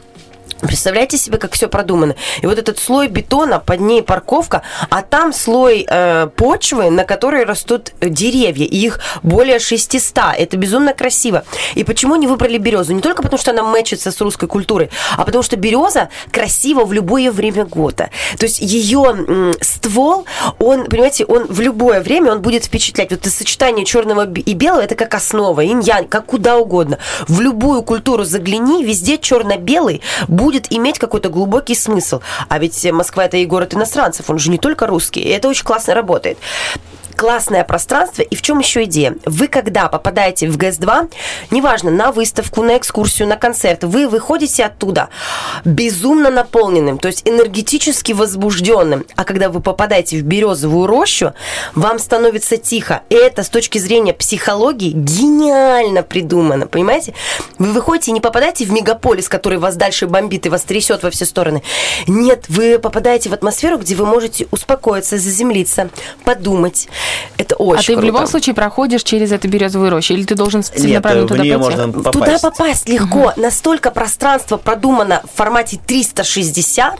Представляете 0.66 1.18
себе, 1.18 1.38
как 1.38 1.52
все 1.52 1.68
продумано. 1.68 2.16
И 2.42 2.46
вот 2.46 2.58
этот 2.58 2.78
слой 2.78 3.08
бетона, 3.08 3.60
под 3.60 3.80
ней 3.80 4.02
парковка, 4.02 4.62
а 4.90 5.02
там 5.02 5.32
слой 5.32 5.86
э, 5.88 6.28
почвы, 6.36 6.90
на 6.90 7.04
которой 7.04 7.44
растут 7.44 7.92
деревья. 8.00 8.64
И 8.64 8.76
их 8.76 9.00
более 9.22 9.58
600. 9.58 10.18
Это 10.38 10.56
безумно 10.56 10.94
красиво. 10.94 11.44
И 11.74 11.84
почему 11.84 12.16
не 12.16 12.26
выбрали 12.26 12.58
березу? 12.58 12.92
Не 12.94 13.02
только 13.02 13.22
потому, 13.22 13.38
что 13.38 13.50
она 13.50 13.62
мэчится 13.62 14.10
с 14.10 14.20
русской 14.20 14.46
культурой, 14.46 14.90
а 15.16 15.24
потому 15.24 15.42
что 15.42 15.56
береза 15.56 16.08
красива 16.30 16.84
в 16.84 16.92
любое 16.92 17.30
время 17.30 17.64
года. 17.64 18.10
То 18.38 18.46
есть 18.46 18.60
ее 18.60 19.02
м, 19.04 19.54
ствол, 19.60 20.24
он, 20.58 20.86
понимаете, 20.86 21.24
он 21.24 21.46
в 21.48 21.60
любое 21.60 22.00
время 22.00 22.32
он 22.32 22.40
будет 22.40 22.64
впечатлять. 22.64 23.10
Вот 23.10 23.20
это 23.20 23.30
сочетание 23.30 23.84
черного 23.84 24.30
и 24.30 24.54
белого, 24.54 24.80
это 24.80 24.94
как 24.94 25.14
основа, 25.14 25.64
инь-янь, 25.64 26.08
как 26.08 26.26
куда 26.26 26.56
угодно. 26.56 26.98
В 27.28 27.40
любую 27.40 27.82
культуру 27.82 28.24
загляни, 28.24 28.84
везде 28.84 29.18
черно-белый 29.18 30.00
будет 30.28 30.53
иметь 30.70 30.98
какой-то 30.98 31.28
глубокий 31.28 31.74
смысл. 31.74 32.20
А 32.48 32.58
ведь 32.58 32.90
Москва 32.92 33.24
это 33.24 33.36
и 33.36 33.46
город 33.46 33.74
иностранцев, 33.74 34.30
он 34.30 34.38
же 34.38 34.50
не 34.50 34.58
только 34.58 34.86
русский. 34.86 35.20
И 35.20 35.28
это 35.28 35.48
очень 35.48 35.64
классно 35.64 35.94
работает 35.94 36.38
классное 37.14 37.64
пространство. 37.64 38.22
И 38.22 38.36
в 38.36 38.42
чем 38.42 38.58
еще 38.58 38.84
идея? 38.84 39.16
Вы, 39.24 39.48
когда 39.48 39.88
попадаете 39.88 40.48
в 40.48 40.56
ГЭС-2, 40.56 41.12
неважно, 41.50 41.90
на 41.90 42.12
выставку, 42.12 42.62
на 42.62 42.76
экскурсию, 42.76 43.28
на 43.28 43.36
концерт, 43.36 43.84
вы 43.84 44.08
выходите 44.08 44.64
оттуда 44.64 45.08
безумно 45.64 46.30
наполненным, 46.30 46.98
то 46.98 47.08
есть 47.08 47.22
энергетически 47.24 48.12
возбужденным. 48.12 49.06
А 49.16 49.24
когда 49.24 49.48
вы 49.48 49.60
попадаете 49.60 50.18
в 50.18 50.22
березовую 50.22 50.86
рощу, 50.86 51.32
вам 51.74 51.98
становится 51.98 52.56
тихо. 52.56 53.02
И 53.08 53.14
это 53.14 53.42
с 53.42 53.48
точки 53.48 53.78
зрения 53.78 54.12
психологии 54.12 54.90
гениально 54.90 56.02
придумано, 56.02 56.66
понимаете? 56.66 57.14
Вы 57.58 57.72
выходите 57.72 58.10
и 58.10 58.14
не 58.14 58.20
попадаете 58.20 58.64
в 58.64 58.72
мегаполис, 58.72 59.28
который 59.28 59.58
вас 59.58 59.76
дальше 59.76 60.06
бомбит 60.06 60.46
и 60.46 60.48
вас 60.48 60.62
трясет 60.62 61.02
во 61.02 61.10
все 61.10 61.24
стороны. 61.24 61.62
Нет, 62.06 62.44
вы 62.48 62.78
попадаете 62.78 63.28
в 63.30 63.34
атмосферу, 63.34 63.78
где 63.78 63.94
вы 63.94 64.06
можете 64.06 64.46
успокоиться, 64.50 65.18
заземлиться, 65.18 65.90
подумать. 66.24 66.88
Это 67.36 67.56
очень 67.56 67.80
а 67.80 67.82
ты 67.82 67.92
в 67.92 67.96
круто. 67.96 68.06
любом 68.06 68.26
случае 68.26 68.54
проходишь 68.54 69.02
через 69.02 69.32
эту 69.32 69.48
березовую 69.48 69.90
рощу, 69.90 70.14
или 70.14 70.24
ты 70.24 70.34
должен 70.34 70.62
целенаправленно 70.62 71.26
в 71.26 71.28
туда 71.28 71.40
пойти? 71.40 71.56
можно 71.56 71.88
попасть. 71.92 72.12
Туда 72.12 72.38
попасть 72.50 72.88
легко. 72.88 73.32
Настолько 73.36 73.90
пространство 73.90 74.56
продумано 74.56 75.22
в 75.32 75.36
формате 75.36 75.78
360, 75.84 76.98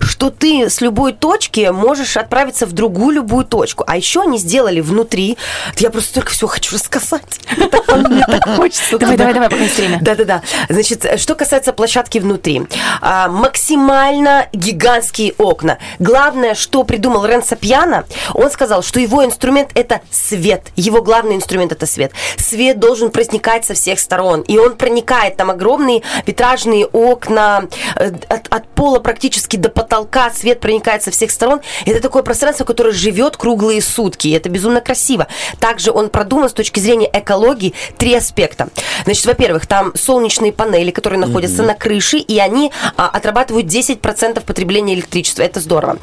что 0.00 0.30
ты 0.30 0.68
с 0.70 0.80
любой 0.80 1.12
точки 1.12 1.70
можешь 1.70 2.16
отправиться 2.16 2.66
в 2.66 2.72
другую 2.72 3.16
любую 3.16 3.44
точку. 3.44 3.84
А 3.86 3.96
еще 3.96 4.22
они 4.22 4.38
сделали 4.38 4.80
внутри. 4.80 5.36
Я 5.78 5.90
просто 5.90 6.14
только 6.14 6.30
все 6.30 6.46
хочу 6.46 6.74
рассказать. 6.74 7.40
Мне 7.56 8.24
так 8.26 8.56
хочется. 8.56 8.98
Давай, 8.98 9.16
давай, 9.16 9.34
давай, 9.34 9.48
пока 9.50 9.62
есть 9.62 9.76
время. 9.76 9.98
Да-да-да. 10.00 10.42
Значит, 10.68 11.06
что 11.20 11.34
касается 11.34 11.72
площадки 11.72 12.18
внутри. 12.18 12.62
А, 13.00 13.28
максимально 13.28 14.48
гигантские 14.52 15.34
окна. 15.38 15.78
Главное, 15.98 16.54
что 16.54 16.84
придумал 16.84 17.24
Ренцо 17.26 17.56
Пьяно, 17.56 18.04
он 18.34 18.50
сказал, 18.50 18.82
что 18.82 19.00
его 19.00 19.24
инструмент– 19.24 19.70
это 19.74 20.00
свет. 20.10 20.68
Его 20.76 21.02
главный 21.02 21.36
инструмент– 21.36 21.72
это 21.72 21.86
свет. 21.86 22.12
Свет 22.36 22.78
должен 22.78 23.10
проникать 23.10 23.64
со 23.64 23.74
всех 23.74 23.98
сторон. 24.00 24.40
И 24.42 24.58
он 24.58 24.76
проникает. 24.76 25.36
Там 25.36 25.50
огромные 25.50 26.02
витражные 26.26 26.86
окна. 26.86 27.64
э, 27.96 28.10
От, 28.28 28.48
от 28.50 28.68
пола 28.68 28.98
практически 29.00 29.49
до 29.56 29.68
потолка 29.68 30.30
свет 30.30 30.60
проникает 30.60 31.02
со 31.02 31.10
всех 31.10 31.30
сторон. 31.30 31.60
Это 31.86 32.00
такое 32.00 32.22
пространство, 32.22 32.64
которое 32.64 32.92
живет 32.92 33.36
круглые 33.36 33.82
сутки. 33.82 34.28
И 34.28 34.32
это 34.32 34.48
безумно 34.48 34.80
красиво. 34.80 35.26
Также 35.58 35.90
он 35.90 36.08
продуман 36.08 36.48
с 36.48 36.52
точки 36.52 36.80
зрения 36.80 37.10
экологии 37.12 37.74
три 37.96 38.14
аспекта. 38.14 38.68
Значит, 39.04 39.26
во-первых, 39.26 39.66
там 39.66 39.92
солнечные 39.94 40.52
панели, 40.52 40.90
которые 40.90 41.18
находятся 41.18 41.62
на 41.62 41.74
крыше, 41.74 42.18
и 42.18 42.38
они 42.38 42.72
а, 42.96 43.08
отрабатывают 43.08 43.66
10% 43.66 44.40
потребления 44.44 44.94
электричества. 44.94 45.42
Это 45.42 45.60
здорово. 45.60 45.98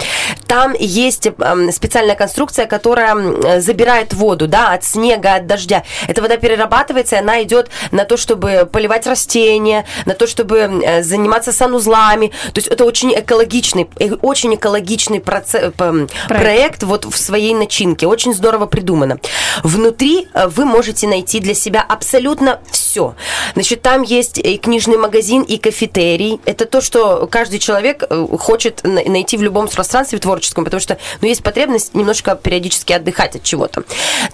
Там 0.47 0.73
есть 0.77 1.27
эм, 1.27 1.71
специальная 1.71 2.15
конструкция, 2.15 2.65
которая 2.65 3.59
забирает 3.59 4.13
воду, 4.13 4.47
да, 4.47 4.73
от 4.73 4.83
снега, 4.83 5.35
от 5.35 5.47
дождя. 5.47 5.83
Эта 6.07 6.21
вода 6.21 6.37
перерабатывается, 6.37 7.15
и 7.15 7.19
она 7.19 7.43
идет 7.43 7.69
на 7.91 8.05
то, 8.05 8.17
чтобы 8.17 8.67
поливать 8.71 9.07
растения, 9.07 9.85
на 10.05 10.13
то, 10.13 10.27
чтобы 10.27 10.57
э, 10.57 11.03
заниматься 11.03 11.51
санузлами. 11.51 12.27
То 12.53 12.59
есть 12.59 12.67
это 12.67 12.85
очень 12.85 13.13
экологичный, 13.37 13.87
э, 13.99 14.11
очень 14.21 14.55
экологичный 14.55 15.19
проце- 15.19 15.71
п- 15.71 16.07
проект. 16.27 16.83
вот 16.83 17.05
в 17.05 17.17
своей 17.17 17.53
начинке. 17.53 18.07
Очень 18.07 18.33
здорово 18.33 18.65
придумано. 18.65 19.19
Внутри 19.63 20.27
э, 20.33 20.47
вы 20.47 20.65
можете 20.65 21.07
найти 21.07 21.39
для 21.39 21.53
себя 21.53 21.85
абсолютно 21.87 22.59
все. 22.71 23.15
Значит, 23.53 23.81
там 23.81 24.01
есть 24.01 24.37
и 24.39 24.57
книжный 24.57 24.97
магазин, 24.97 25.41
и 25.43 25.57
кафетерий. 25.57 26.39
Это 26.45 26.65
то, 26.65 26.81
что 26.81 27.27
каждый 27.27 27.59
человек 27.59 28.03
э, 28.09 28.27
хочет 28.39 28.83
на- 28.83 29.03
найти 29.03 29.37
в 29.37 29.43
любом 29.43 29.67
пространстве 29.67 30.19
творческом, 30.19 30.63
потому 30.63 30.81
что 30.81 30.97
ну, 31.21 31.27
есть 31.27 31.43
потребность 31.43 31.93
немножко 31.93 32.35
периодически 32.35 32.93
отдыхать 32.93 33.35
от 33.35 33.43
чего-то. 33.43 33.83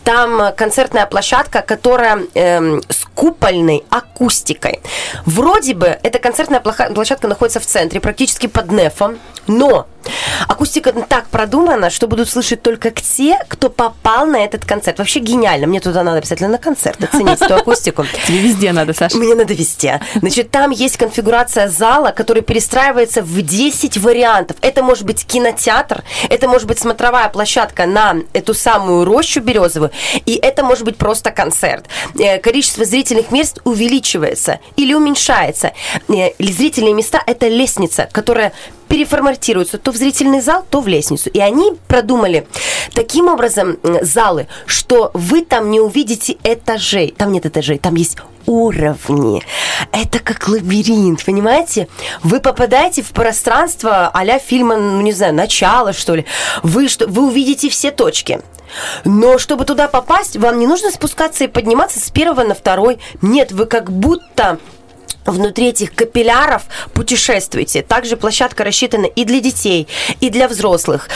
Там 0.04 0.42
э, 0.42 0.52
концертная 0.54 1.06
площадка, 1.06 1.62
которая 1.62 2.22
эм, 2.36 2.82
с 2.90 3.06
купольной 3.14 3.84
акустикой. 3.90 4.80
Вроде 5.26 5.74
бы 5.74 5.88
эта 6.04 6.20
концертная 6.20 6.60
площадка 6.62 7.28
находится 7.28 7.60
в 7.60 7.66
центре, 7.66 8.00
практически 8.00 8.48
под 8.48 8.72
нефом, 8.84 9.20
но 9.48 9.88
акустика 10.48 10.92
так 10.92 11.28
продумана, 11.28 11.90
что 11.90 12.08
будут 12.08 12.30
слышать 12.30 12.62
только 12.62 12.92
те, 12.92 13.38
кто 13.48 13.70
попал 13.70 14.26
на 14.26 14.44
этот 14.44 14.66
концерт. 14.66 15.00
Вообще 15.00 15.20
гениально. 15.20 15.68
Мне 15.68 15.80
туда 15.80 16.04
надо 16.04 16.18
обязательно 16.18 16.50
на 16.50 16.58
концерт 16.58 17.04
оценить 17.04 17.42
эту 17.42 17.56
акустику. 17.56 18.06
Тебе 18.28 18.40
везде 18.40 18.72
надо, 18.72 18.94
Саша. 18.94 19.18
Мне 19.18 19.36
надо 19.36 19.54
везде. 19.54 20.02
Значит, 20.16 20.52
там 20.52 20.72
есть 20.72 20.98
конфигурация 20.98 21.68
зала, 21.68 22.12
который 22.12 22.42
перестраивается 22.42 23.22
в 23.22 23.42
10 23.42 23.98
вариантов. 23.98 24.58
Это 24.62 24.84
может 24.84 25.06
быть 25.06 25.26
кинотеатр, 25.26 26.04
это 26.30 26.48
может 26.48 26.68
быть 26.68 26.80
смотровая 26.80 27.30
площадка 27.30 27.86
на 27.86 28.18
эту 28.34 28.54
самую 28.54 29.06
рощу 29.06 29.42
березовую, 29.42 29.92
и 30.26 30.36
это 30.36 30.64
может 30.64 30.84
быть 30.84 30.98
просто 30.98 31.32
концерт. 31.32 31.86
Э, 32.20 32.40
Количество 32.40 32.86
зрительных 32.86 33.32
мест 33.32 33.60
увеличивается 33.64 34.60
или 34.76 34.94
уменьшается. 34.94 35.72
Э, 36.10 36.32
Зрительные 36.40 36.94
места– 36.94 37.22
это 37.28 37.48
лестница, 37.48 38.08
которая 38.12 38.54
переформатируются 38.94 39.80
то 39.80 39.92
в 39.92 39.96
зрительный 39.96 40.40
зал, 40.40 40.64
то 40.70 40.80
в 40.80 40.88
лестницу. 40.88 41.28
И 41.32 41.40
они 41.40 41.72
продумали 41.88 42.46
таким 42.94 43.28
образом 43.28 43.80
залы, 44.04 44.46
что 44.68 45.10
вы 45.16 45.44
там 45.44 45.72
не 45.72 45.80
увидите 45.80 46.38
этажей. 46.44 47.12
Там 47.18 47.32
нет 47.32 47.48
этажей, 47.48 47.80
там 47.80 47.96
есть 47.96 48.18
уровни. 48.46 49.42
Это 49.92 50.20
как 50.20 50.48
лабиринт, 50.48 51.26
понимаете? 51.26 51.88
Вы 52.22 52.40
попадаете 52.40 53.02
в 53.02 53.10
пространство 53.10 54.12
а 54.14 54.38
фильма, 54.38 54.78
ну, 54.78 55.02
не 55.02 55.12
знаю, 55.12 55.34
начало, 55.34 55.92
что 55.92 56.14
ли. 56.14 56.26
Вы, 56.62 56.88
что, 56.88 57.08
вы 57.08 57.26
увидите 57.26 57.72
все 57.72 57.90
точки. 57.90 58.42
Но 59.06 59.40
чтобы 59.40 59.66
туда 59.66 59.88
попасть, 59.88 60.38
вам 60.38 60.60
не 60.60 60.68
нужно 60.68 60.92
спускаться 60.92 61.46
и 61.46 61.48
подниматься 61.48 62.00
с 62.00 62.12
первого 62.12 62.44
на 62.44 62.54
второй. 62.54 63.00
Нет, 63.24 63.52
вы 63.54 63.66
как 63.66 63.92
будто 63.92 64.60
внутри 65.26 65.70
этих 65.70 65.94
капилляров 65.94 66.64
путешествуйте. 66.94 67.82
Также 67.82 68.18
площадка 68.18 68.64
рассчитана 68.64 69.06
и 69.06 69.26
для 69.26 69.40
детей, 69.40 69.88
и 70.20 70.30
для 70.30 70.48
взрослых. 70.48 71.08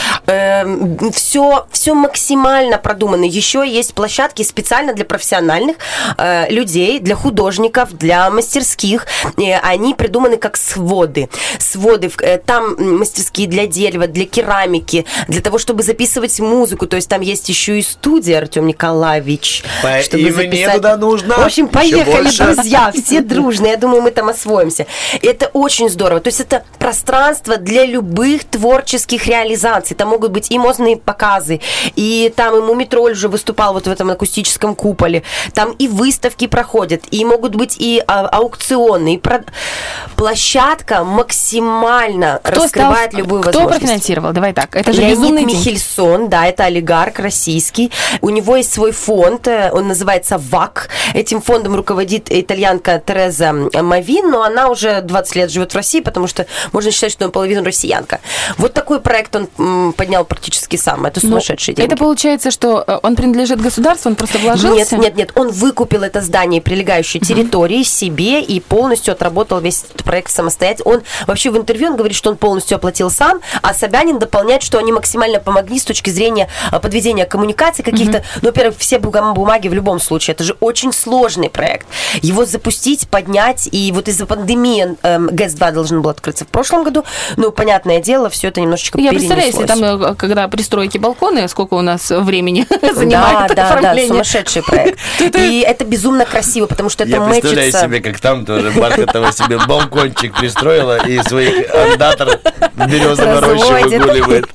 все, 1.12 1.66
все 1.70 1.94
максимально 1.94 2.78
продумано. 2.78 3.24
Еще 3.24 3.64
есть 3.68 3.94
площадки 3.94 4.42
специально 4.42 4.92
для 4.92 5.04
профессиональных 5.04 5.76
э, 6.16 6.50
людей, 6.50 6.98
для 7.00 7.14
художников, 7.16 7.92
для 7.96 8.30
мастерских. 8.30 9.06
Э, 9.36 9.58
они 9.62 9.94
придуманы 9.94 10.36
как 10.36 10.56
своды. 10.56 11.28
Своды. 11.58 12.10
э, 12.20 12.38
Там 12.38 12.76
мастерские 12.98 13.46
для 13.48 13.66
дерева, 13.66 14.06
для 14.06 14.24
керамики, 14.26 15.04
для 15.28 15.40
того, 15.40 15.58
чтобы 15.58 15.82
записывать 15.82 16.38
музыку. 16.40 16.86
То 16.86 16.96
есть 16.96 17.08
там 17.08 17.20
есть 17.20 17.48
еще 17.48 17.78
и 17.78 17.82
студия, 17.82 18.38
Артем 18.38 18.66
Николаевич. 18.66 19.62
По- 19.82 20.00
чтобы 20.02 20.22
и 20.22 20.30
мне 20.30 20.32
записать. 20.32 20.74
туда 20.76 20.96
нужно. 20.96 21.34
В 21.36 21.44
общем, 21.44 21.68
поехали, 21.68 22.28
друзья, 22.36 22.92
все 22.92 23.20
дружно. 23.20 23.66
Я 23.66 23.76
думаю, 23.76 23.97
мы 24.00 24.10
там 24.10 24.28
освоимся. 24.28 24.86
И 25.20 25.26
это 25.26 25.46
очень 25.52 25.88
здорово. 25.90 26.20
То 26.20 26.28
есть 26.28 26.40
это 26.40 26.64
пространство 26.78 27.56
для 27.56 27.84
любых 27.84 28.44
творческих 28.44 29.26
реализаций. 29.26 29.96
Там 29.96 30.08
могут 30.08 30.32
быть 30.32 30.50
и 30.50 30.58
мозные 30.58 30.96
показы, 30.96 31.60
и 31.96 32.32
там 32.36 32.56
и 32.56 32.60
Мумитроль 32.60 33.12
уже 33.12 33.28
выступал 33.28 33.72
вот 33.74 33.86
в 33.86 33.90
этом 33.90 34.10
акустическом 34.10 34.74
куполе. 34.74 35.22
Там 35.54 35.72
и 35.72 35.88
выставки 35.88 36.46
проходят, 36.46 37.02
и 37.10 37.24
могут 37.24 37.54
быть 37.54 37.76
и 37.78 38.02
а, 38.06 38.26
аукционы. 38.28 39.14
И 39.14 39.18
про- 39.18 39.44
Площадка 40.16 41.04
максимально 41.04 42.40
Кто 42.42 42.62
раскрывает 42.64 43.10
стал- 43.10 43.20
любую 43.20 43.40
Кто 43.42 43.50
возможность. 43.52 43.80
профинансировал? 43.80 44.32
Давай 44.32 44.52
так. 44.52 44.74
Это 44.76 44.92
же 44.92 45.00
Леонид 45.00 45.18
безумный 45.18 45.44
день. 45.44 45.56
Михельсон, 45.56 46.28
да, 46.28 46.46
это 46.46 46.64
олигарх 46.64 47.18
российский. 47.18 47.90
У 48.20 48.30
него 48.30 48.56
есть 48.56 48.72
свой 48.72 48.92
фонд, 48.92 49.46
э, 49.48 49.70
он 49.72 49.88
называется 49.88 50.38
ВАК. 50.38 50.88
Этим 51.14 51.40
фондом 51.40 51.74
руководит 51.76 52.30
итальянка 52.30 53.02
Тереза 53.04 53.54
Мавин, 53.88 54.30
но 54.30 54.42
она 54.42 54.68
уже 54.68 55.00
20 55.00 55.36
лет 55.36 55.50
живет 55.50 55.72
в 55.72 55.76
России, 55.76 56.00
потому 56.00 56.26
что 56.26 56.46
можно 56.72 56.90
считать, 56.90 57.12
что 57.12 57.24
она 57.24 57.32
половину 57.32 57.64
россиянка. 57.64 58.20
Вот 58.56 58.74
такой 58.74 59.00
проект 59.00 59.34
он 59.34 59.92
поднял 59.92 60.24
практически 60.24 60.76
сам. 60.76 61.06
Это 61.06 61.20
Ну, 61.22 61.30
сумасшедшие 61.30 61.74
деньги. 61.74 61.92
Это 61.92 61.98
получается, 61.98 62.50
что 62.50 62.84
э, 62.86 62.98
он 63.02 63.16
принадлежит 63.16 63.60
государству, 63.60 64.10
он 64.10 64.16
просто 64.16 64.38
вложился? 64.38 64.96
Нет, 64.96 65.04
нет, 65.04 65.16
нет. 65.16 65.32
Он 65.34 65.50
выкупил 65.50 66.02
это 66.02 66.20
здание 66.20 66.60
и 66.60 66.62
прилегающие 66.62 67.20
территории 67.20 67.82
себе 67.82 68.42
и 68.42 68.60
полностью 68.60 69.12
отработал 69.12 69.60
весь 69.60 69.84
этот 69.84 70.04
проект 70.04 70.30
самостоятельно. 70.30 70.90
Он 70.90 71.02
вообще 71.26 71.50
в 71.50 71.56
интервью 71.56 71.88
он 71.90 71.96
говорит, 71.96 72.16
что 72.16 72.30
он 72.30 72.36
полностью 72.36 72.76
оплатил 72.76 73.10
сам, 73.10 73.40
а 73.62 73.74
Собянин 73.74 74.18
дополняет, 74.18 74.62
что 74.62 74.78
они 74.78 74.92
максимально 74.92 75.40
помогли 75.40 75.78
с 75.78 75.84
точки 75.84 76.10
зрения 76.10 76.48
а, 76.70 76.78
подведения 76.78 77.24
коммуникаций 77.24 77.84
каких-то. 77.84 78.22
Ну, 78.42 78.48
во-первых, 78.48 78.78
все 78.78 78.98
бумаги 78.98 79.68
в 79.68 79.74
любом 79.74 80.00
случае. 80.00 80.34
Это 80.34 80.44
же 80.44 80.56
очень 80.60 80.92
сложный 80.92 81.50
проект. 81.50 81.86
Его 82.22 82.44
запустить, 82.44 83.08
поднять. 83.08 83.68
И 83.72 83.77
вот 83.94 84.08
из-за 84.08 84.26
пандемии 84.26 84.96
эм, 85.02 85.26
ГЭС-2 85.28 85.72
должен 85.72 86.02
был 86.02 86.10
открыться 86.10 86.44
в 86.44 86.48
прошлом 86.48 86.84
году. 86.84 87.04
Ну, 87.36 87.50
понятное 87.52 88.00
дело, 88.00 88.28
все 88.30 88.48
это 88.48 88.60
немножечко 88.60 88.98
Я 89.00 89.10
представляю, 89.10 89.46
если 89.48 89.64
перенеслось. 89.64 90.00
там, 90.00 90.12
э, 90.12 90.14
когда 90.14 90.48
пристройки 90.48 90.98
балконы, 90.98 91.46
сколько 91.48 91.74
у 91.74 91.80
нас 91.82 92.10
времени 92.10 92.66
занимает 92.94 93.48
Да, 93.48 93.48
да, 93.48 93.54
да, 93.54 93.68
оформление. 93.68 94.08
сумасшедший 94.08 94.62
проект. 94.62 94.98
И 95.36 95.60
это 95.60 95.84
безумно 95.84 96.24
красиво, 96.24 96.66
потому 96.66 96.88
что 96.88 97.04
это 97.04 97.12
Я 97.12 97.20
представляю 97.20 97.66
мэчится. 97.66 97.84
себе, 97.84 98.00
как 98.00 98.20
там 98.20 98.44
тоже 98.44 98.70
Бархатова 98.72 99.32
себе 99.32 99.58
балкончик 99.66 100.36
пристроила 100.38 101.06
и 101.06 101.20
своих 101.22 101.72
андатор 101.74 102.38
березовой 102.86 103.40
Разводит. 103.40 104.00
выгуливает. 104.00 104.46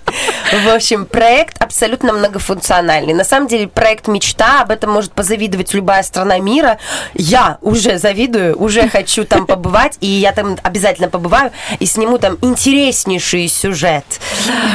В 0.66 0.76
общем, 0.76 1.06
проект 1.06 1.62
абсолютно 1.62 2.14
многофункциональный. 2.14 3.14
На 3.14 3.24
самом 3.24 3.48
деле, 3.48 3.68
проект 3.68 4.08
мечта, 4.08 4.62
об 4.62 4.72
этом 4.72 4.92
может 4.92 5.12
позавидовать 5.14 5.74
любая 5.74 6.04
страна 6.04 6.38
мира. 6.40 6.78
Я 7.14 7.58
уже 7.62 7.98
завидую, 7.98 8.56
уже 8.60 8.88
хочу 8.90 9.13
там 9.24 9.46
побывать, 9.46 9.98
и 10.02 10.08
я 10.08 10.32
там 10.32 10.58
обязательно 10.64 11.10
побываю 11.10 11.52
и 11.80 11.86
сниму 11.86 12.18
там 12.18 12.38
интереснейший 12.42 13.48
сюжет. 13.48 14.06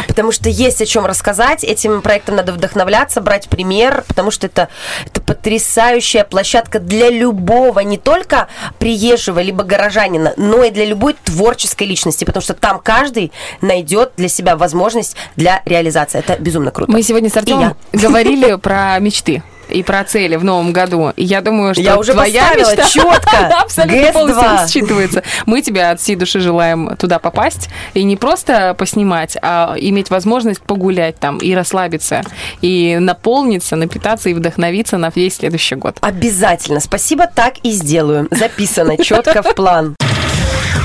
Потому 0.06 0.32
что 0.32 0.48
есть 0.48 0.80
о 0.80 0.86
чем 0.86 1.06
рассказать. 1.06 1.64
Этим 1.64 2.02
проектом 2.02 2.36
надо 2.36 2.52
вдохновляться, 2.52 3.20
брать 3.20 3.48
пример, 3.48 4.04
потому 4.06 4.30
что 4.30 4.46
это, 4.46 4.68
это 5.04 5.20
потрясающая 5.20 6.24
площадка 6.24 6.78
для 6.78 7.10
любого, 7.10 7.80
не 7.80 7.98
только 7.98 8.48
приезжего 8.78 9.40
либо 9.40 9.64
горожанина, 9.64 10.34
но 10.36 10.64
и 10.64 10.70
для 10.70 10.84
любой 10.84 11.14
творческой 11.24 11.88
личности, 11.88 12.24
потому 12.24 12.42
что 12.42 12.54
там 12.54 12.80
каждый 12.80 13.32
найдет 13.60 14.12
для 14.16 14.28
себя 14.28 14.56
возможность 14.56 15.16
для 15.36 15.62
реализации. 15.64 16.18
Это 16.18 16.36
безумно 16.38 16.70
круто. 16.70 16.90
Мы 16.90 17.02
сегодня 17.02 17.30
с 17.30 17.36
Артемом 17.36 17.76
говорили 17.92 18.54
про 18.62 18.98
мечты 19.00 19.42
и 19.70 19.82
про 19.82 20.04
цели 20.04 20.36
в 20.36 20.44
новом 20.44 20.72
году. 20.72 21.12
И 21.16 21.24
я 21.24 21.40
думаю, 21.40 21.74
что 21.74 21.82
Я 21.82 21.98
уже 21.98 22.12
твоя 22.12 22.54
мечта 22.54 22.84
чётко. 22.88 23.46
абсолютно 23.62 23.96
ГЭС-2. 23.96 24.12
полностью 24.12 24.82
считывается. 24.82 25.22
Мы 25.46 25.62
тебя 25.62 25.90
от 25.92 26.00
всей 26.00 26.16
души 26.16 26.40
желаем 26.40 26.96
туда 26.96 27.18
попасть 27.18 27.68
и 27.94 28.02
не 28.04 28.16
просто 28.16 28.74
поснимать, 28.74 29.36
а 29.42 29.74
иметь 29.78 30.10
возможность 30.10 30.60
погулять 30.60 31.18
там 31.18 31.38
и 31.38 31.54
расслабиться, 31.54 32.22
и 32.60 32.96
наполниться, 33.00 33.76
напитаться 33.76 34.28
и 34.28 34.34
вдохновиться 34.34 34.98
на 34.98 35.10
весь 35.14 35.36
следующий 35.36 35.74
год. 35.76 35.96
Обязательно. 36.00 36.80
Спасибо, 36.80 37.26
так 37.26 37.54
и 37.62 37.70
сделаю. 37.72 38.28
Записано 38.30 38.96
четко 39.02 39.42
в 39.42 39.54
план. 39.54 39.94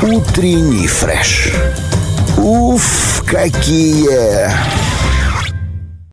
Утренний 0.02 0.88
фреш. 0.88 1.50
Уф, 2.38 3.24
какие 3.28 4.50